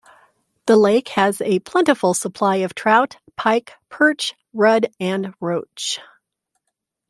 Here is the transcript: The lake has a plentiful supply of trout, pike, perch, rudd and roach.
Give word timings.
The 0.65 0.77
lake 0.77 1.09
has 1.09 1.41
a 1.41 1.59
plentiful 1.59 2.15
supply 2.15 2.55
of 2.55 2.73
trout, 2.73 3.17
pike, 3.35 3.73
perch, 3.89 4.33
rudd 4.51 4.87
and 4.99 5.35
roach. 5.39 5.99